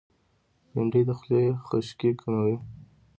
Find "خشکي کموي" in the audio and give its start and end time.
1.67-2.55